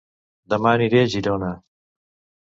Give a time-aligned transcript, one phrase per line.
[0.53, 1.51] Dema aniré a Girona